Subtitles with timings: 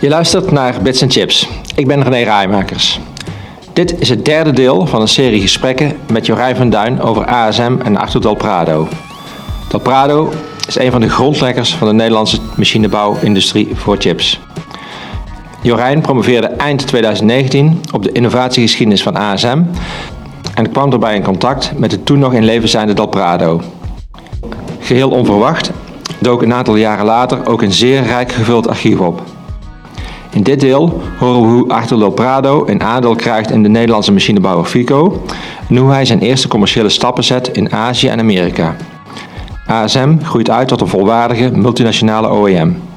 [0.00, 1.48] Je luistert naar Bits Chips.
[1.74, 3.00] Ik ben René Rijmakers.
[3.72, 7.76] Dit is het derde deel van een serie gesprekken met Jorijn van Duin over ASM
[7.84, 8.88] en Arthur Del Prado.
[9.70, 10.32] Del Prado
[10.68, 14.40] is een van de grondleggers van de Nederlandse machinebouwindustrie voor chips.
[15.62, 19.62] Jorijn promoveerde eind 2019 op de innovatiegeschiedenis van ASM
[20.54, 23.60] en kwam daarbij in contact met de toen nog in leven zijnde Del Prado.
[24.78, 25.70] Geheel onverwacht
[26.18, 29.22] dook een aantal jaren later ook een zeer rijk gevuld archief op.
[30.30, 34.12] In dit deel horen we hoe Arthur Del Prado een aandeel krijgt in de Nederlandse
[34.12, 35.22] machinebouwer Fico
[35.68, 38.76] en hoe hij zijn eerste commerciële stappen zet in Azië en Amerika.
[39.66, 42.87] ASM groeit uit tot een volwaardige multinationale OEM.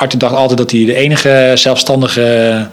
[0.00, 2.66] Arthur dacht altijd dat hij de enige zelfstandige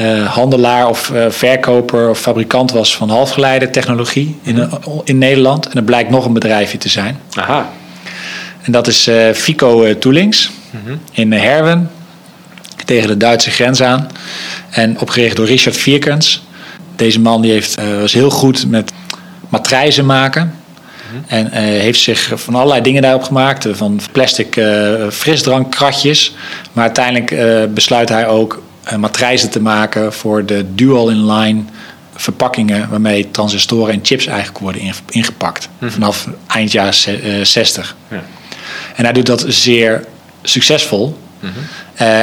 [0.00, 4.68] uh, handelaar of uh, verkoper of fabrikant was van halfgeleidertechnologie in,
[5.04, 5.66] in Nederland.
[5.66, 7.20] En er blijkt nog een bedrijfje te zijn.
[7.34, 7.70] Aha.
[8.62, 11.90] En dat is uh, Fico Toolings mm in Herwen,
[12.84, 14.08] tegen de Duitse grens aan.
[14.70, 16.42] En opgericht door Richard Vierkens.
[16.96, 18.92] Deze man die heeft, was heel goed met
[19.48, 20.54] matrijzen maken.
[21.26, 23.66] En heeft zich van allerlei dingen daarop gemaakt.
[23.70, 24.60] Van plastic
[25.10, 26.34] frisdrankkratjes.
[26.72, 27.34] Maar uiteindelijk
[27.74, 31.62] besluit hij ook uh, matrijzen te maken voor de dual-in-line
[32.14, 35.68] verpakkingen waarmee transistoren en chips eigenlijk worden ingepakt.
[35.78, 35.90] Mhm.
[35.90, 36.94] Vanaf eind jaren
[37.46, 37.96] 60.
[38.08, 38.24] Eh, ja.
[38.96, 40.04] En hij doet dat zeer
[40.42, 41.18] succesvol.
[41.40, 41.50] Mm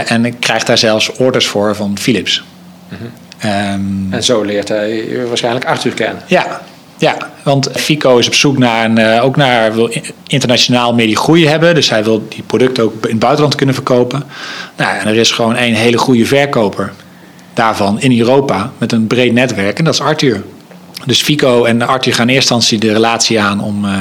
[0.05, 2.43] en krijgt daar zelfs orders voor van Philips.
[2.89, 3.01] Mhm.
[3.37, 6.23] Ehm, en zo leert hij waarschijnlijk Arthur kennen.
[6.27, 6.61] Ja,
[6.97, 9.91] ja, want Fico is op zoek naar een, uh, ook naar wil
[10.27, 11.75] internationaal meer die groei hebben.
[11.75, 14.23] Dus hij wil die producten ook in het buitenland kunnen verkopen.
[14.77, 16.93] Nou, en er is gewoon één hele goede verkoper
[17.53, 20.43] daarvan in Europa met een breed netwerk en dat is Arthur.
[21.05, 23.91] Dus Fico en Arthur gaan in eerste instantie de relatie aan om uh,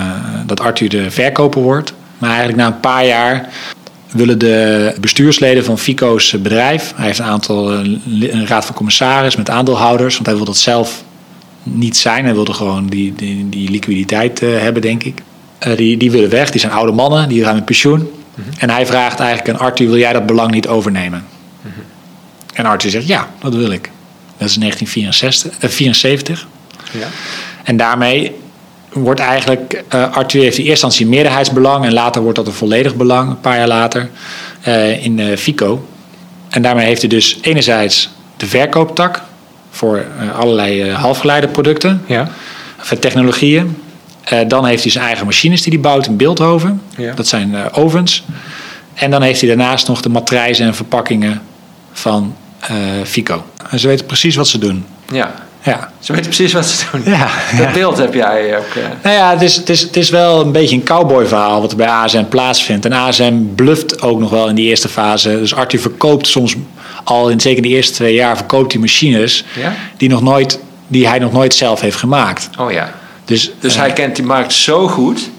[0.47, 1.93] dat Arthur de verkoper wordt.
[2.19, 3.49] Maar eigenlijk na een paar jaar
[4.11, 9.51] willen de bestuursleden van Fico's bedrijf, hij heeft een aantal een raad van commissaris met
[9.51, 11.05] aandeelhouders, want hij wil dat zelf
[11.67, 12.25] niet zijn.
[12.25, 15.23] Hij wilde gewoon die, die, die liquiditeit uh, hebben, denk ik.
[15.67, 16.51] Uh, die, die willen weg.
[16.51, 17.99] Die zijn oude mannen, die gaan met pensioen.
[17.99, 18.45] Mm -hmm.
[18.59, 21.25] En hij vraagt eigenlijk aan Arthur, wil jij dat belang niet overnemen?
[21.63, 21.83] Mm -hmm.
[22.53, 23.91] En Arthur zegt, ja, dat wil ik.
[24.37, 26.47] Dat is 1974.
[26.95, 27.07] Uh, ja.
[27.65, 28.33] En daarmee
[28.93, 32.53] wordt eigenlijk, uh, Arthur heeft in eerste instantie een meerderheidsbelang en later wordt dat een
[32.53, 34.11] volledig belang, een paar jaar later,
[35.01, 35.89] in Fico.
[36.49, 39.23] En daarmee heeft hij dus enerzijds de verkooptak,
[39.77, 42.29] voor uh, allerlei uh, halfgeleiderproducten, ja.
[43.01, 43.77] technologieën.
[44.33, 46.83] Uh, dan heeft hij zijn eigen machines die hij bouwt in Beeldhoven.
[46.97, 47.15] Ja.
[47.15, 48.25] Dat zijn ovens.
[48.95, 51.43] En dan heeft hij daarnaast nog de matrijzen en verpakkingen
[51.93, 52.35] van
[53.05, 53.45] Fico.
[53.71, 54.87] En ze weten precies wat ze doen.
[55.13, 55.35] Ja.
[55.67, 55.91] Ja.
[55.99, 57.03] Ze weten precies wat ze doen.
[57.05, 58.75] Ja, dat beeld heb jij ook.
[59.03, 61.77] Nou ja, het is, het, is, het is wel een beetje een cowboy-verhaal wat er
[61.77, 62.85] bij ASM plaatsvindt.
[62.85, 65.29] En ASM bluft ook nog wel in die eerste fase.
[65.29, 66.57] Dus Arthur verkoopt soms
[67.07, 69.75] al in zeker de eerste twee jaar verkoopt hij machines ja?
[69.97, 72.49] die, nog nooit, die hij nog nooit zelf heeft gemaakt.
[72.59, 72.93] Oh ja.
[73.25, 75.31] Dus, dus uh, hij kent die markt zo goed.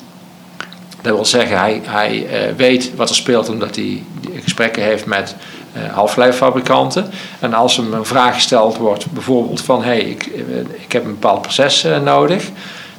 [1.01, 4.03] Dat wil zeggen, hij, hij uh, weet wat er speelt omdat hij
[4.44, 5.35] gesprekken heeft met
[5.78, 7.09] uh, halfgeleiderfabrikanten.
[7.39, 10.25] En als hem een vraag gesteld wordt, bijvoorbeeld van hé, hey, ik,
[10.79, 12.44] ik heb een bepaald proces nodig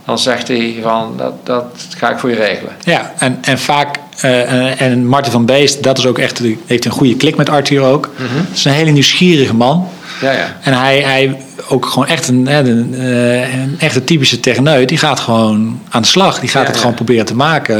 [0.09, 2.73] dan zegt hij van dat, dat ga ik voor je regelen.
[2.85, 6.91] Ja, en, en vaak, uh, en Martin van Beest, dat is ook echt, heeft een
[6.91, 8.11] goede klik met Arthur ook.
[8.17, 8.47] Mm -hmm.
[8.53, 9.89] is een hele nieuwsgierige man.
[10.21, 10.57] Ja, ja.
[10.63, 14.89] En hij, hij ook gewoon echt een, een, eh, een echte typische techneut.
[14.89, 16.41] Die gaat gewoon aan de slag.
[16.41, 17.77] Die gaat ja, het gewoon proberen te maken.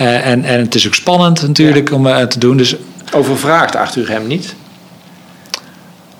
[0.00, 2.56] Uh, en, en het is ook spannend natuurlijk om te doen.
[2.56, 2.76] Dus,
[3.12, 4.54] Overvraagt Arthur hem niet?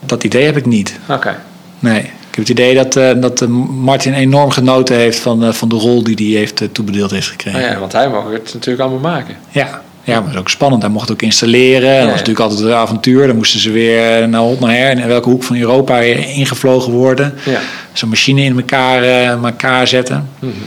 [0.07, 0.99] Dat idee heb ik niet.
[1.09, 1.37] Oké.
[1.79, 2.11] Nee.
[2.35, 5.69] Ik heb het idee dat, uh, dat uh, Martin enorm genoten heeft van, uh, van
[5.69, 7.61] de rol die hij heeft toebedeeld heeft gekregen.
[7.61, 9.37] Oh ja, want hij mag het natuurlijk allemaal maken.
[9.51, 10.83] Ja, ja, maar is ook spannend.
[10.83, 11.93] Hij mocht ook installeren.
[11.93, 13.27] Ja, dat was natuurlijk altijd een avontuur.
[13.27, 14.99] Dan moesten ze weer naar hot naar her.
[14.99, 17.35] In welke hoek van Europa ingevlogen worden.
[17.45, 17.61] Ja.
[17.93, 19.03] Zo'n machine in elkaar,
[19.45, 20.29] elkaar zetten.
[20.39, 20.63] Mm -hmm.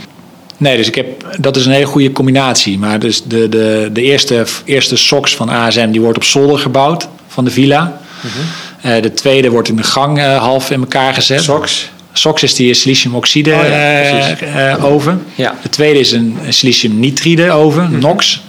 [0.57, 2.79] Nee, dus ik heb, dat is een hele goede combinatie.
[2.79, 7.07] Maar dus de, de, de eerste, eerste SOX van ASM die wordt op zolder gebouwd
[7.27, 7.81] van de villa.
[7.83, 8.45] Mm -hmm.
[8.87, 11.43] Uh, de tweede wordt in de gang uh, half in elkaar gezet.
[11.43, 11.91] SOX?
[12.13, 15.25] SOX is die siliciumoxide oh, ja, uh, oven.
[15.35, 15.55] Ja.
[15.61, 17.99] De tweede is een siliciumnitride oven, mm -hmm.
[17.99, 18.41] NOx.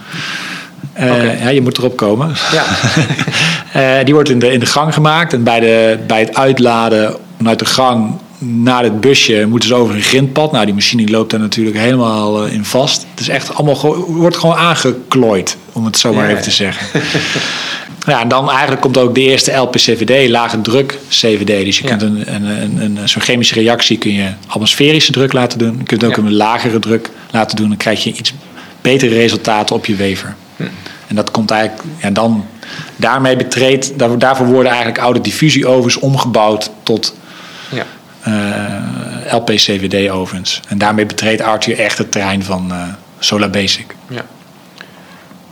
[0.96, 1.38] Okay.
[1.38, 2.34] ja, je moet erop komen.
[2.52, 4.04] Ja.
[4.04, 5.32] die wordt in de, in de gang gemaakt.
[5.32, 9.94] En bij, de, bij het uitladen vanuit de gang naar het busje moeten ze over
[9.94, 10.52] een grindpad.
[10.52, 13.06] Nou, die machine loopt daar natuurlijk helemaal in vast.
[13.10, 16.30] Het is echt allemaal wordt gewoon aangeklooid om het zo maar Ja.
[16.30, 17.00] even te zeggen.
[18.06, 21.64] ja, en dan eigenlijk komt ook de eerste LPCVD, lage druk CVD.
[21.64, 21.96] Dus je Ja.
[21.96, 25.74] kunt een, een, een, een, zo'n chemische reactie kun je atmosferische druk laten doen.
[25.78, 26.22] Je kunt ook Ja.
[26.22, 27.68] een lagere druk laten doen.
[27.68, 28.32] Dan krijg je iets
[28.80, 30.34] betere resultaten op je wever.
[30.56, 30.62] Hm.
[31.06, 32.44] En dat komt eigenlijk, ja, dan
[32.96, 37.14] daarmee betreedt, daar- daarvoor worden eigenlijk oude diffusieovens omgebouwd tot
[38.28, 40.60] Eh, LPCVD-ovens.
[40.68, 42.82] En daarmee betreedt Arthur echt het terrein van eh
[43.18, 43.94] Solar Basic.
[44.08, 44.22] ja.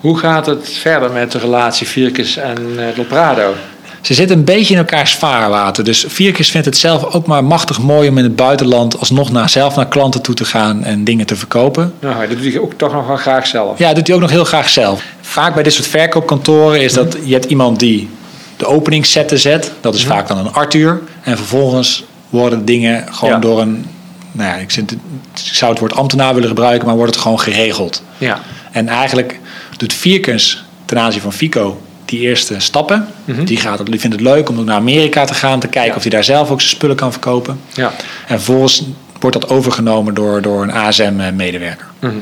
[0.00, 3.54] Hoe gaat het verder met de relatie Vierkes en eh Loprado?
[4.00, 5.84] Ze zitten een beetje in elkaars vaarwater.
[5.84, 9.48] Dus Vierkes vindt het zelf ook maar machtig mooi om in het buitenland alsnog naar,
[9.50, 11.92] zelf naar klanten toe te gaan en dingen te verkopen.
[12.00, 13.78] Nou, dat doe je ook toch nog wel graag zelf.
[13.78, 15.02] Ja, dat doet hij ook nog heel graag zelf.
[15.20, 18.08] Vaak bij dit soort verkoopkantoren is dat je hebt iemand die
[18.56, 19.72] de openingszetten zet.
[19.80, 21.00] Dat is vaak dan een Arthur.
[21.22, 23.40] En vervolgens worden dingen gewoon Ja.
[23.40, 23.86] door een...
[24.32, 24.98] Nou ja, ik, zit- ik
[25.34, 28.02] zou het woord ambtenaar willen gebruiken, maar wordt het gewoon geregeld.
[28.18, 28.40] Ja.
[28.72, 29.40] En eigenlijk
[29.76, 33.06] doet Vierkens ten aanzien van Fico die eerste stappen.
[33.24, 35.88] Die, gaat, die vindt het leuk om naar Amerika te gaan, te kijken Mhm.
[35.90, 35.96] Ja.
[35.96, 37.60] of hij daar zelf ook zijn spullen kan verkopen.
[37.74, 37.86] Ja.
[38.26, 38.82] En vervolgens
[39.20, 41.86] wordt dat overgenomen door, door een ASM-medewerker.
[41.98, 42.14] Mhm.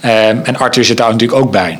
[0.00, 1.78] Ehm, en Arthur zit daar natuurlijk ook bij.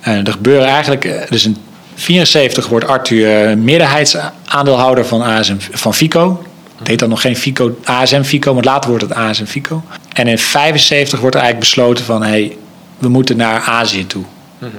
[0.00, 1.56] En er gebeuren eigenlijk, eh, dus in
[1.94, 6.44] 74 wordt Arthur eh, meerderheidsaandeelhouder van, ASM, van Fico.
[6.84, 9.82] Het heet dan nog geen Fico, ASM Fico, maar later wordt het ASM Fico.
[10.12, 12.56] En in 75 wordt er eigenlijk besloten van, hey,
[12.98, 14.24] we moeten naar Azië toe.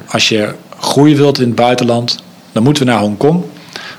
[0.08, 3.44] Als je groei wilt in het buitenland, dan moeten we naar Hongkong.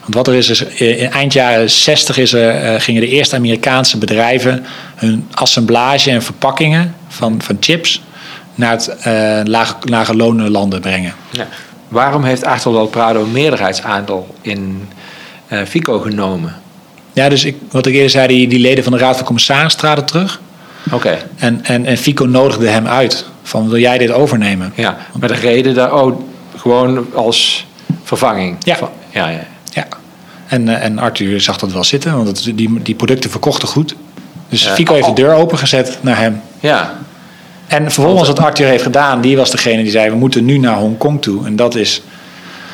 [0.01, 3.09] Want wat er is, is eh, in eind jaren 60 is er, eh, gingen de
[3.09, 4.65] eerste Amerikaanse bedrijven
[4.95, 8.03] hun assemblage en verpakkingen van, van chips
[8.55, 11.15] naar het eh lage, lage landen brengen.
[11.31, 11.47] Ja.
[11.89, 14.89] Waarom heeft Achtel Loprado een meerderheidsaandeel in
[15.67, 16.65] Fico genomen?
[17.17, 19.81] Ja, dus ik, wat ik eerder zei, die, die leden van de Raad van Commissarissen
[19.81, 20.41] traden terug.
[20.93, 21.19] Oké.
[21.37, 23.27] En, en, en Fico nodigde hem uit.
[23.43, 24.73] Van, wil jij dit overnemen?
[24.75, 26.21] Ja, met de reden daar, oh,
[26.57, 27.67] gewoon als
[28.03, 28.57] vervanging.
[28.59, 28.77] Ja.
[28.77, 29.47] Van- ja, ja.
[29.73, 29.87] Ja.
[30.47, 33.95] En, eh, en Arthur zag dat wel zitten, want het, die, die producten verkochten goed.
[34.49, 34.75] Dus Ja.
[34.75, 36.41] Fico heeft de deur opengezet naar hem.
[36.61, 36.95] Ja,
[37.67, 40.11] En vervolgens wat Arthur heeft gedaan, die was degene die zei...
[40.11, 41.47] we moeten nu naar Hongkong toe.
[41.47, 42.03] En dat is...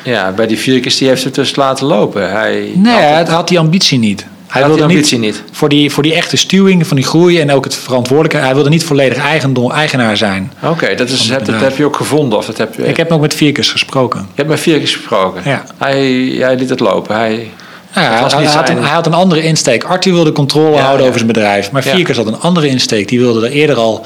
[0.03, 2.31] ja, bij die Vierkes die heeft het dus laten lopen.
[2.31, 4.25] Hij Nee, had, het had die ambitie niet.
[4.53, 5.43] Hij die wilde ambitie niet.
[5.51, 8.37] Voor die, voor die echte stuwing van die groei en ook het verantwoordelijke...
[8.37, 10.53] hij wilde niet volledig eigendom, eigenaar zijn.
[10.63, 12.37] Oké, dat, is, het dat, heb je ook gevonden?
[12.37, 14.19] Of dat heb je, Ik heb ook met Vierkes gesproken.
[14.19, 15.41] je hebt met Vierkes gesproken?
[15.45, 15.63] Ja.
[15.77, 16.01] Hij,
[16.39, 17.15] hij liet het lopen.
[17.15, 17.51] Hij,
[17.93, 19.83] ja, hij, hij had een, hij had een andere insteek.
[19.83, 21.71] Arthur wilde controle Ja, houden over zijn bedrijf.
[21.71, 21.83] Maar.
[21.83, 23.07] Vierkes had een andere insteek.
[23.07, 24.05] Die wilde er eerder al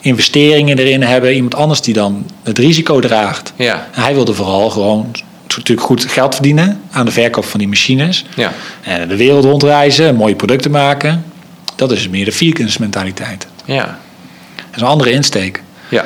[0.00, 1.34] investeringen erin hebben.
[1.34, 3.52] Iemand anders die dan het risico draagt.
[3.56, 5.10] ja, En hij wilde vooral gewoon
[5.56, 8.24] natuurlijk goed geld verdienen aan de verkoop van die machines.
[8.34, 8.52] ja,
[8.82, 11.24] En de wereld rondreizen, mooie producten maken.
[11.76, 13.46] Dat is meer de Vierkens mentaliteit.
[13.64, 13.98] ja,
[14.56, 15.62] Dat is een andere insteek.
[15.88, 16.04] ja.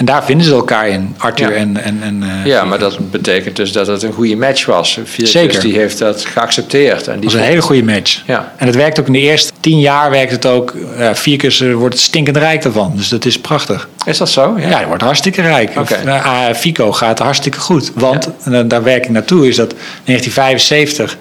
[0.00, 1.56] En daar vinden ze elkaar in, Arthur Ja.
[1.56, 4.98] en, en, en eh, Ja, maar dat betekent dus dat het een goede match was.
[5.04, 5.60] Vierkes Zeker.
[5.60, 7.08] die heeft dat geaccepteerd.
[7.08, 8.22] En die was een hele goede match.
[8.26, 8.52] Ja.
[8.56, 10.74] En het werkt ook in de eerste tien jaar werkt het ook.
[10.98, 12.92] Ja, Vierkens eh, wordt stinkend rijk daarvan.
[12.96, 13.88] Dus dat is prachtig.
[14.04, 14.54] Is dat zo?
[14.58, 15.78] Ja, hij wordt hartstikke rijk.
[15.78, 17.92] Of, eh, Fico gaat hartstikke goed.
[17.94, 19.74] Want, en daar werk ik naartoe, is dat
[20.04, 21.16] 1975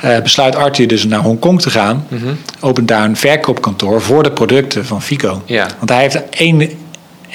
[0.00, 2.06] eh, besluit Arthur dus naar Hongkong te gaan.
[2.60, 5.42] Opent daar een verkoopkantoor voor de producten van Fico.
[5.46, 5.66] Ja.
[5.78, 6.82] Want hij heeft één...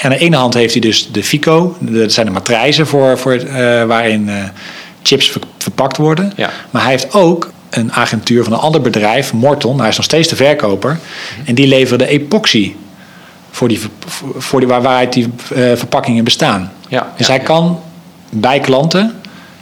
[0.02, 3.34] Aan de ene hand heeft hij dus de Fico, dat zijn de matrijzen voor, voor,
[3.34, 4.36] eh, waarin eh,
[5.04, 6.34] chips ver- verpakt worden.
[6.36, 6.50] Ja.
[6.72, 9.80] Maar hij heeft ook een agentuur van een ander bedrijf, Morton.
[9.80, 11.00] Hij is nog steeds de verkoper.
[11.46, 12.74] En die leverde epoxy
[13.52, 13.80] voor die,
[14.38, 16.72] voor die, waar, waaruit die eh, verpakkingen bestaan.
[16.88, 17.80] Ja, dus ja, hij kan
[18.30, 19.14] bij klanten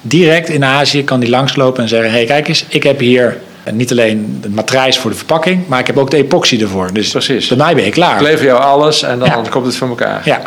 [0.02, 3.92] direct in Azië kan die langslopen en zeggen: hey, kijk eens, ik heb hier niet
[3.92, 6.94] alleen de matrijs voor de verpakking, maar ik heb ook de epoxy ervoor.
[6.94, 7.48] Dus Precies.
[7.48, 8.16] bij mij ben je klaar.
[8.16, 9.42] Ik lever jou alles en dan Ja.
[9.50, 10.22] komt het voor elkaar.
[10.26, 10.42] Ja.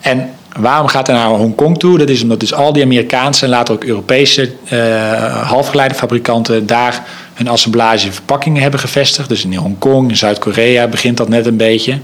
[0.00, 1.98] En waarom gaat hij naar Hongkong toe?
[1.98, 7.02] Dat is omdat dus al die Amerikaanse en later ook Europese eh halfgeleiderfabrikanten daar
[7.34, 9.28] hun assemblage en verpakkingen hebben gevestigd.
[9.28, 11.98] Dus in Hongkong, in Zuid-Korea begint dat net een beetje.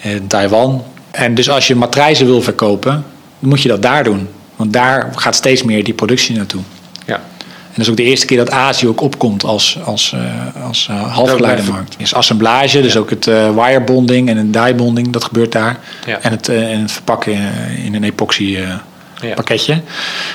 [0.00, 0.84] In Taiwan.
[1.10, 3.04] En dus als je matrijzen wil verkopen,
[3.38, 4.28] dan moet je dat daar doen.
[4.56, 6.60] Want daar gaat steeds meer die productie naartoe.
[7.06, 7.20] Ja.
[7.72, 10.86] En dat is ook de eerste keer dat Azië ook opkomt als, als, eh, als
[10.90, 11.94] eh, halfgeleidermarkt.
[11.98, 15.78] is assemblage, dus ook het eh wirebonding en het die-bonding, dat gebeurt daar.
[16.06, 16.18] Ja.
[16.20, 17.38] En, het, en het verpakken
[17.84, 18.58] in een epoxy
[19.20, 19.34] Ja.
[19.34, 19.72] pakketje.
[19.72, 19.82] En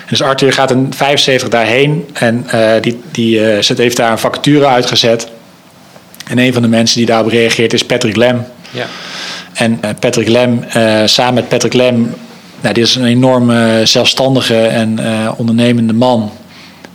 [0.09, 2.45] dus Arthur gaat in 75 daarheen en
[2.81, 5.27] die, die zet, heeft daar een vacature uitgezet.
[6.27, 8.45] En een van de mensen die daarop reageert is Patrick Lem.
[8.71, 8.85] Ja.
[9.53, 10.63] En Patrick Lem,
[11.05, 12.15] samen met Patrick Lem,
[12.61, 14.99] nou, dit is een enorme zelfstandige en
[15.37, 16.31] ondernemende man.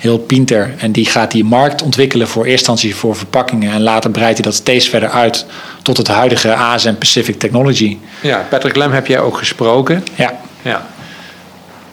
[0.02, 0.74] Heel pinter.
[0.78, 3.72] En die gaat die markt ontwikkelen voor eerst instantie voor verpakkingen.
[3.72, 5.46] En later breidt hij dat steeds verder uit
[5.82, 7.98] tot het huidige ASM Pacific Technology.
[8.22, 10.04] ja, Patrick Lem heb jij ook gesproken.
[10.14, 10.86] Ja, Ja.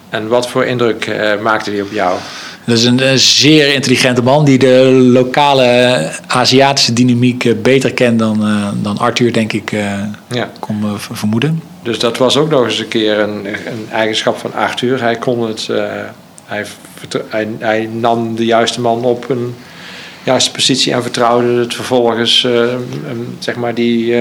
[0.09, 2.17] En wat voor indruk uh, maakte die op jou?
[2.65, 8.47] Dat is een, een, zeer intelligente man die de lokale Aziatische dynamiek beter kent dan,
[8.47, 9.81] uh, dan Arthur, denk ik, uh,
[10.27, 10.49] ja.
[10.59, 11.61] kon vermoeden.
[11.83, 15.01] Dus dat was ook nog eens een keer een, een eigenschap van Arthur.
[15.01, 15.69] Hij kon het,
[16.45, 16.65] hij,
[17.29, 19.55] hij, hij, nam de juiste man op een
[20.23, 22.47] juiste positie en vertrouwde het vervolgens
[23.39, 24.15] zeg maar die,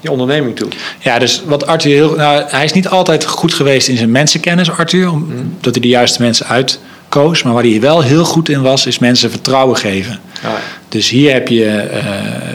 [0.00, 0.68] die onderneming toe.
[0.98, 2.14] Ja, dus wat Arthur heel.
[2.14, 5.56] Nou, hij is niet altijd goed geweest in zijn mensenkennis, Arthur, omdat mm.
[5.62, 7.42] hij de juiste mensen uitkoos.
[7.42, 10.20] Maar waar hij wel heel goed in was, is mensen vertrouwen geven.
[10.36, 10.58] Ah, ja.
[10.88, 12.04] Dus hier heb je uh,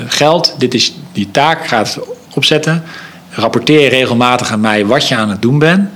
[0.07, 1.99] geld, dit is die taak, ga het
[2.33, 2.83] opzetten.
[3.29, 5.89] Rapporteer regelmatig aan mij wat je aan het doen bent.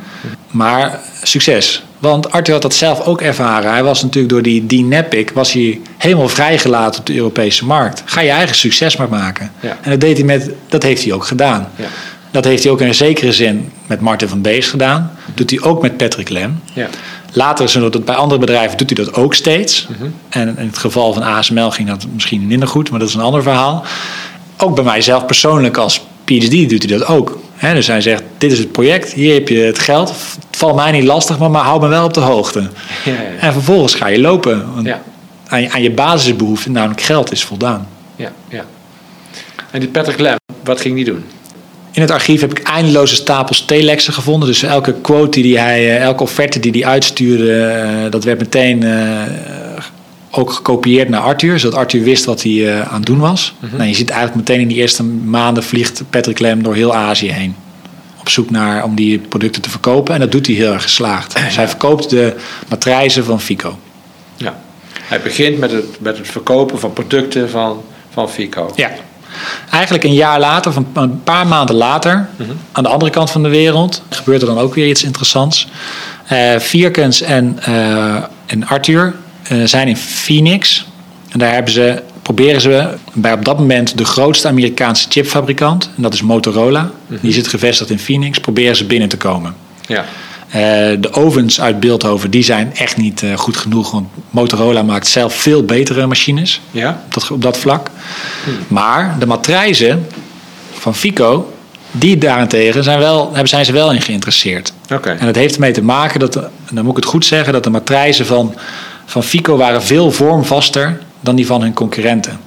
[0.52, 1.84] Maar succes.
[2.02, 3.72] Want Arthur had dat zelf ook ervaren.
[3.72, 8.02] Hij was natuurlijk door die D-Nepic was hij helemaal vrijgelaten op de Europese markt.
[8.06, 9.52] Ga je eigen succes maar maken.
[9.60, 9.78] Ja.
[9.82, 11.70] En dat, deed hij met, dat heeft hij ook gedaan.
[11.76, 11.86] Ja.
[12.32, 15.12] Dat heeft hij ook in een zekere zin met Martin van Bees gedaan.
[15.34, 16.62] Doet hij ook met Patrick Lem.
[16.74, 16.88] Ja.
[17.34, 19.88] Later, zodat het bij andere bedrijven, doet hij dat ook steeds.
[19.90, 20.10] Mhm.
[20.30, 23.22] En in het geval van ASML ging dat misschien minder goed, maar dat is een
[23.22, 23.84] ander verhaal.
[24.58, 28.60] Ook bij mijzelf persoonlijk als PhD doet hij dat ook dus hij zegt, dit is
[28.60, 30.10] het project, hier heb je het geld.
[30.10, 32.60] Het valt mij niet lastig, maar, maar hou me wel op de hoogte.
[32.60, 33.18] Ja, ja.
[33.40, 34.74] En vervolgens ga je lopen.
[34.76, 34.90] Want
[35.48, 37.88] aan, je, aan je basisbehoeften, namelijk geld, is voldaan.
[38.16, 38.66] Ja, ja.
[39.72, 41.24] En die Patrick Lem, wat ging die doen?
[41.92, 44.48] In het archief heb ik eindeloze stapels telexen gevonden.
[44.48, 48.84] Dus elke quote die hij, eh, elke offerte die hij uitstuurde, eh, dat werd meteen
[48.84, 49.22] uh,
[50.32, 53.54] ook gekopieerd naar Arthur, zodat Arthur wist wat hij uh, aan het doen was.
[53.60, 56.96] Mm nou, je ziet eigenlijk meteen in die eerste maanden vliegt Patrick Lem door heel
[56.96, 57.56] Azië heen.
[58.20, 60.14] Op zoek naar om die producten te verkopen.
[60.14, 61.36] En dat doet hij heel erg geslaagd.
[61.46, 62.36] Dus hij verkoopt de
[62.70, 63.80] matrijzen van Fico.
[64.36, 64.60] Ja.
[65.02, 67.84] Hij begint met het, met het verkopen van producten van,
[68.14, 68.72] van Fico.
[68.76, 68.92] Ja.
[69.72, 72.52] Eigenlijk een jaar later, of een paar maanden later, mhm.
[72.72, 75.68] aan de andere kant van de wereld, gebeurt er dan ook weer iets interessants.
[76.32, 79.14] Uh, Vierkens en, uh, en Arthur
[79.64, 80.86] zijn in Phoenix.
[81.30, 86.02] En daar hebben ze, proberen ze bij op dat moment de grootste Amerikaanse chipfabrikant, en
[86.02, 86.92] dat is Motorola.
[87.08, 87.20] Mhm.
[87.22, 89.56] Die zit gevestigd in Phoenix, proberen ze binnen te komen.
[89.88, 90.06] Ja.
[90.48, 90.58] Uh,
[91.00, 93.92] de ovens uit Beeldhoven die zijn echt niet uh, goed genoeg.
[93.92, 97.02] Want Motorola maakt zelf veel betere machines ja?
[97.06, 97.90] op, dat, op dat vlak.
[98.44, 98.54] Hmm.
[98.68, 100.08] Maar de matrijzen
[100.74, 101.54] van Fico,
[101.92, 104.74] die daarentegen zijn, wel, zijn ze wel in geïnteresseerd.
[104.94, 105.18] Okay.
[105.18, 106.34] En dat heeft ermee te maken dat,
[106.72, 108.56] dan moet ik het goed zeggen, dat de matrijzen van
[109.12, 112.40] van Fico waren veel vormvaster dan die van hun concurrenten.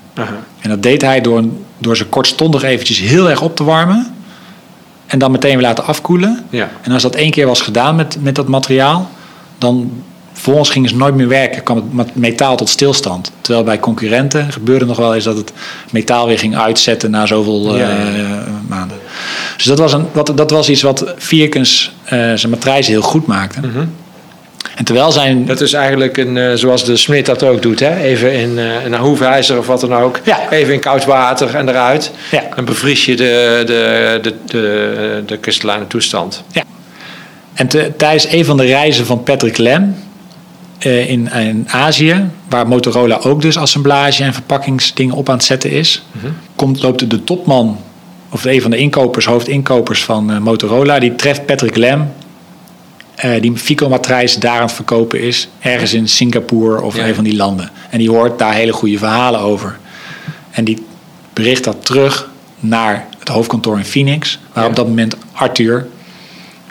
[0.60, 1.44] En dat deed hij door,
[1.78, 4.14] door ze kortstondig eventjes heel erg op te warmen.
[5.06, 6.44] En dan meteen weer laten afkoelen.
[6.50, 6.70] Ja.
[6.82, 9.10] En als dat één keer was gedaan met, met dat materiaal,
[9.58, 10.02] dan
[10.32, 11.62] volgens gingen ze nooit meer werken.
[11.62, 13.32] kwam het metaal tot stilstand.
[13.40, 15.52] Terwijl bij concurrenten gebeurde nog wel eens dat het
[15.90, 17.88] metaal weer ging uitzetten na zoveel uh,
[18.68, 18.98] maanden.
[19.56, 23.26] Dus dat was, een, wat, dat was iets wat Vierkens uh, zijn matrijzen heel goed
[23.26, 23.60] maakte.
[23.60, 23.88] Mm
[24.74, 25.44] en terwijl zijn...
[25.44, 27.80] Dat is eigenlijk een, uh, zoals de smid dat ook doet.
[27.80, 27.96] Hè?
[27.96, 30.20] Even in uh, een hoefijzer of wat dan ook.
[30.24, 30.50] Ja.
[30.50, 32.10] Even in koud water en eruit.
[32.30, 32.42] Ja.
[32.54, 36.44] Dan bevries je de, de, de, de, de kristallijne toestand.
[36.52, 36.62] Ja.
[37.54, 39.96] En te, tijdens een van de reizen van Patrick Lem
[40.86, 45.70] uh, in, in Azië, waar Motorola ook dus assemblage en verpakkingsdingen op aan het zetten
[45.70, 47.78] is, mm komt, loopt de topman,
[48.30, 52.12] of een van de inkopers, hoofdinkopers van Motorola, die treft Patrick Lem
[53.24, 55.48] uh, die Fico-matrijs daar aan het verkopen is.
[55.60, 57.70] Ergens in Singapore of een van die landen.
[57.90, 59.78] En die hoort daar hele goede verhalen over.
[60.50, 60.86] En die
[61.32, 62.28] bericht dat terug
[62.60, 64.38] naar het hoofdkantoor in Phoenix.
[64.52, 65.86] Waar op dat moment Arthur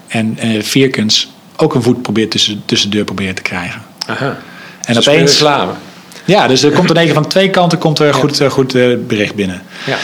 [0.07, 3.81] en uh, Vierkens ook een voet probeert tussen, tussen de deur proberen te krijgen.
[4.07, 4.37] Aha.
[4.85, 5.31] En dus opeens.
[5.31, 5.71] Reclame.
[6.25, 8.71] Ja, dus er komt in één keer van twee kanten komt er goed, uh, goed
[9.07, 9.61] bericht binnen.
[9.85, 9.97] Ja.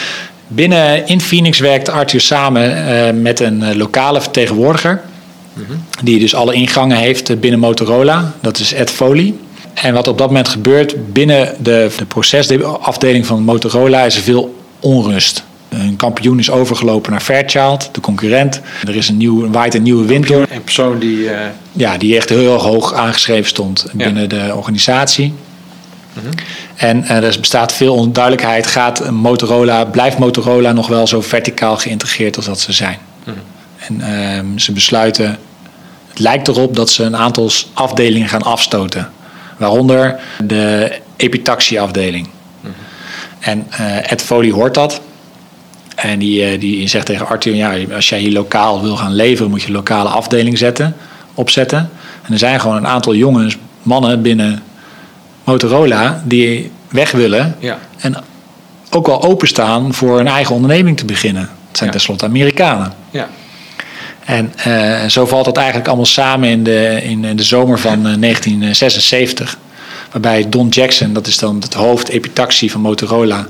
[0.47, 5.01] Binnen in Phoenix werkt Arthur samen met een lokale vertegenwoordiger.
[6.03, 8.33] Die dus alle ingangen heeft binnen Motorola.
[8.41, 9.33] Dat is Ed Foley.
[9.73, 14.55] En wat op dat moment gebeurt binnen de, de procesafdeling van Motorola is er veel
[14.79, 15.43] onrust.
[15.69, 18.61] Een kampioen is overgelopen naar Fairchild, de concurrent.
[18.87, 20.45] Er is een nieuw, waait een nieuwe wind door.
[20.49, 21.17] Een persoon die...
[21.17, 21.37] Uh...
[21.71, 25.33] Ja, die echt heel hoog aangeschreven stond binnen de organisatie.
[26.13, 26.25] Mhm.
[26.75, 28.67] En uh, er bestaat veel onduidelijkheid.
[28.67, 32.97] Gaat Motorola, blijft Motorola nog wel zo verticaal geïntegreerd als dat ze zijn?
[33.23, 33.35] Mhm.
[33.77, 34.01] En
[34.53, 35.37] uh, ze besluiten
[36.19, 39.11] het lijkt erop dat ze een aantal afdelingen gaan afstoten.
[39.57, 42.27] Waaronder de epitaxieafdeling.
[42.61, 42.71] Mm
[43.39, 45.01] En uh, Ed Foley hoort dat.
[45.95, 49.51] En die, uh, die zegt tegen Arthur: ja, als jij hier lokaal wil gaan leveren,
[49.51, 50.95] moet je een lokale afdeling zetten,
[51.33, 51.89] opzetten.
[52.21, 54.63] En er zijn gewoon een aantal jongens, mannen binnen
[55.43, 57.55] Motorola die weg willen.
[57.59, 57.77] Ja.
[57.97, 58.15] En
[58.89, 61.49] ook wel openstaan voor een eigen onderneming te beginnen.
[61.67, 62.93] Het zijn tenslotte Amerikanen.
[63.09, 63.27] Ja.
[64.29, 68.03] En uh, zo valt dat eigenlijk allemaal samen in de, in de zomer van uh,
[68.03, 69.57] 1976.
[70.11, 73.47] Waarbij Don Jackson, dat is dan het hoofd epitaxie van Motorola,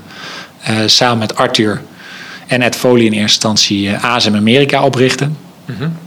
[0.70, 1.82] uh, samen met Arthur
[2.48, 5.38] en Ed Foley in eerste instantie ASM Amerika oprichten.
[5.66, 5.98] Mm -hmm.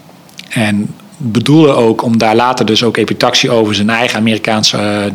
[0.49, 5.11] En bedoelde ook om daar later dus ook epitaxie over zijn eigen Amerikaanse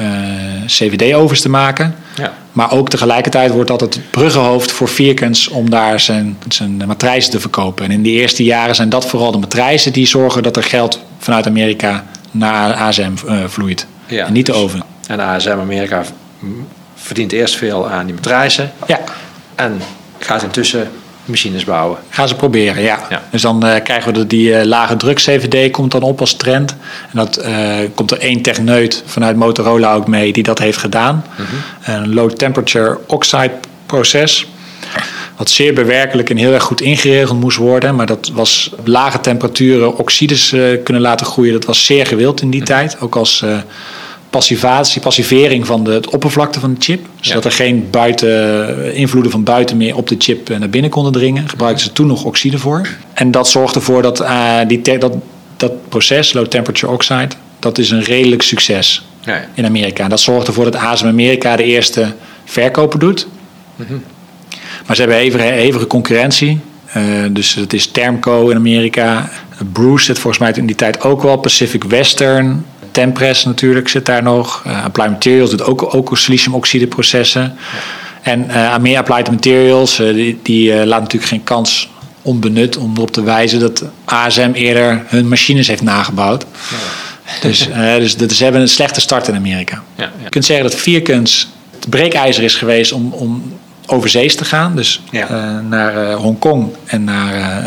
[0.00, 0.06] uh,
[0.66, 1.94] CVD-overs te maken.
[2.16, 2.32] Ja.
[2.52, 7.40] Maar ook tegelijkertijd wordt dat het bruggenhoofd voor Vierkens om daar zijn, zijn matrijzen te
[7.40, 7.84] verkopen.
[7.84, 11.00] En in de eerste jaren zijn dat vooral de matrijzen die zorgen dat er geld
[11.18, 13.86] vanuit Amerika naar ASM uh, vloeit.
[14.06, 14.82] Ja, en niet de dus- oven.
[15.06, 16.02] En ASM Amerika
[16.94, 18.72] verdient eerst veel aan die matrijzen.
[18.86, 19.00] Ja.
[19.54, 19.80] En
[20.18, 20.90] gaat intussen
[21.26, 21.98] machines bouwen.
[22.08, 23.06] Gaan ze proberen, ja.
[23.10, 23.22] ja.
[23.30, 26.34] Dus dan uh, krijgen we de, die uh, lage druk CVD komt dan op als
[26.34, 26.76] trend.
[27.10, 31.24] En dat uh, komt er één techneut vanuit Motorola ook mee die dat heeft gedaan.
[31.38, 31.94] Mm -hmm.
[31.94, 33.52] Een low temperature oxide
[33.86, 34.46] proces.
[35.36, 37.94] Wat zeer bewerkelijk en heel erg goed ingeregeld moest worden.
[37.94, 40.54] Maar dat was lage temperaturen oxides
[40.84, 41.52] kunnen laten groeien.
[41.52, 42.76] Dat was zeer gewild in die mm -hmm.
[42.76, 43.00] tijd.
[43.00, 43.44] Ook als
[44.30, 47.06] passivatie, passivering van de, het oppervlakte van de chip.
[47.20, 47.48] Zodat ja.
[47.48, 51.48] er geen buiten, invloeden van buiten meer op de chip naar binnen konden dringen.
[51.48, 52.88] Gebruikten ze toen nog oxide voor.
[53.14, 55.14] En dat zorgde ervoor dat, uh, die dat,
[55.56, 57.28] dat proces, low temperature oxide,
[57.58, 59.44] dat is een redelijk succes ja.
[59.54, 60.08] in Amerika.
[60.08, 62.14] Dat zorgde ervoor dat ASM Amerika de eerste
[62.44, 63.26] verkoper doet.
[63.76, 64.02] Mm -hmm.
[64.86, 66.60] Maar ze hebben hevige, hevige concurrentie.
[66.96, 69.30] Uh, dus het is Termco in Amerika.
[69.72, 71.36] Bruce zit volgens mij in die tijd ook wel.
[71.36, 72.64] Pacific Western.
[72.96, 74.62] Tempress natuurlijk zit daar nog.
[74.66, 77.42] Uh, Applied Materials doet ook, ook siliciumoxide processen.
[77.42, 77.50] Ja.
[78.22, 81.90] En uh, Amea Applied Materials, uh, die, die laat natuurlijk geen kans
[82.22, 86.46] onbenut om erop te wijzen dat ASM eerder hun machines heeft nagebouwd.
[86.70, 86.76] Ja.
[87.40, 89.82] Dus, dus, dus ze hebben een slechte start in Amerika.
[89.96, 94.76] Ja, Je kunt zeggen dat Vierkens het breekijzer is geweest om, om overzees te gaan.
[94.76, 95.02] Dus
[95.68, 97.62] naar Hongkong en naar,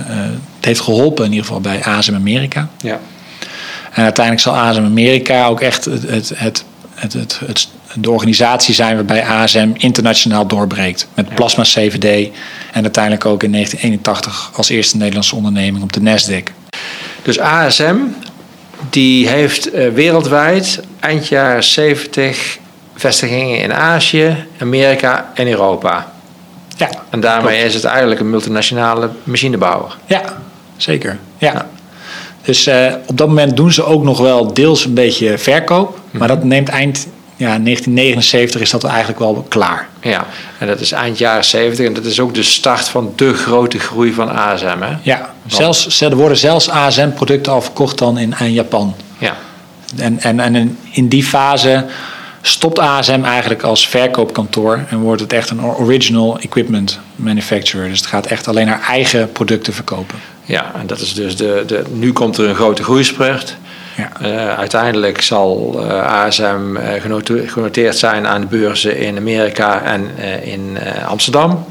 [0.55, 2.69] het heeft geholpen in ieder geval bij ASM Amerika.
[2.77, 2.99] Ja.
[3.99, 6.63] En uiteindelijk zal ASM Amerika ook echt het, het, het,
[6.95, 11.07] het, het, het de organisatie zijn waarbij ASM internationaal doorbreekt.
[11.13, 12.29] Met plasma CVD
[12.71, 16.43] en uiteindelijk ook in 1981 als eerste Nederlandse onderneming op de Nasdaq.
[17.21, 17.95] Dus ASM
[18.89, 22.57] die heeft uh, wereldwijd eind jaren 70
[22.95, 26.11] vestigingen in Azië, Amerika en Europa.
[26.75, 27.67] Ja, en daarmee klopt.
[27.67, 29.97] is het eigenlijk een multinationale machinebouwer.
[30.05, 30.23] Ja,
[30.77, 31.19] zeker.
[31.37, 31.51] Ja.
[31.53, 31.67] ja.
[32.49, 35.99] Dus uh, op dat moment doen ze ook nog wel deels een beetje verkoop.
[36.11, 39.87] Maar dat neemt eind ja, 1979 is dat eigenlijk wel klaar.
[40.01, 40.25] Ja,
[40.57, 43.79] en dat is eind jaren 70 en dat is ook de start van de grote
[43.79, 44.77] groei van ASM.
[44.79, 44.95] Hè?
[45.01, 48.95] Ja, zelfs, er worden zelfs ASM-producten al verkocht dan in, in Japan.
[49.17, 49.35] Ja.
[49.97, 51.85] En, en, en in, in die fase
[52.41, 57.89] stopt ASM eigenlijk als verkoopkantoor en wordt het echt een original equipment manufacturer.
[57.89, 60.19] Dus het gaat echt alleen naar eigen producten verkopen.
[60.49, 63.57] Ja, en dat is dus de, de nu komt er een grote groeispurt.
[63.97, 64.11] Ja.
[64.21, 70.77] Uh, uiteindelijk zal uh, ASM uh, genoteerd zijn aan de beurzen in Amerika en in
[71.07, 71.65] Amsterdam.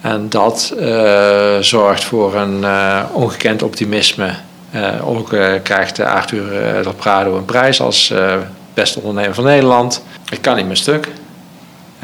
[0.00, 0.74] En dat
[1.60, 2.64] zorgt voor een
[3.12, 4.30] ongekend optimisme.
[5.04, 5.28] ook
[5.62, 6.50] krijgt Arthur
[6.82, 8.14] Del Prado een prijs als
[8.74, 10.04] beste ondernemer van Nederland.
[10.28, 11.08] Het kan niet meer stuk.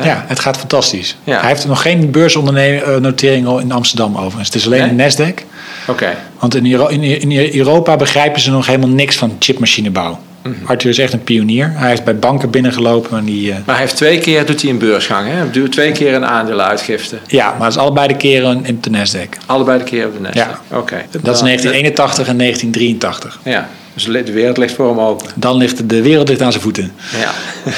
[0.05, 1.17] Ja, het gaat fantastisch.
[1.25, 1.41] Ja.
[1.41, 4.47] Hij heeft nog geen beursnotering in Amsterdam overigens.
[4.47, 5.07] Het is alleen nee?
[5.07, 5.45] een Nasdaq.
[5.87, 5.91] Oké.
[5.91, 6.15] Okay.
[6.39, 10.19] Want in, Euro in, in, Europa begrijpen ze nog helemaal niks van chipmachinebouw.
[10.43, 10.67] Mm -hmm.
[10.67, 11.73] Arthur is echt een pionier.
[11.75, 13.19] Hij is bij banken binnengelopen.
[13.19, 13.55] En die, uh...
[13.55, 15.35] Maar hij heeft twee keer doet hij een beursgang, hè?
[15.35, 17.19] Hij doet twee keer een aandelenuitgifte.
[17.27, 19.47] Ja, maar het is allebei de keren in de Nasdaq.
[19.47, 20.35] Allebei de keren op de Nasdaq.
[20.35, 20.61] Ja.
[20.69, 20.79] Oké.
[20.79, 21.07] Okay.
[21.11, 23.41] Dat is 1981 en 1983.
[23.45, 25.27] Ja, dus de wereld ligt voor hem open.
[25.35, 26.93] Dan ligt de wereld ligt aan zijn voeten.
[27.19, 27.31] Ja.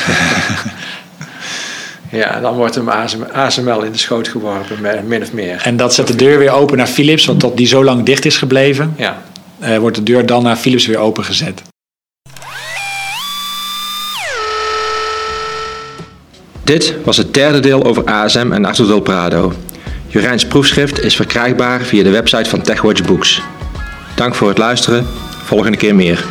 [2.13, 2.89] Ja, dan wordt hem
[3.33, 5.61] ASML in de schoot geworpen, min of meer.
[5.65, 8.25] En dat zet de deur weer open naar Philips, want dat die zo lang dicht
[8.25, 9.23] is gebleven, ja.
[9.63, 11.63] uh, wordt de deur dan naar Philips weer opengezet.
[16.65, 19.53] Dit was het derde deel over ASM en Arthur Del Prado.
[20.07, 23.43] Jurijns proefschrift is verkrijgbaar via de website van TechWatch Books.
[24.15, 25.07] Dank voor het luisteren,
[25.45, 26.25] volgende keer meer.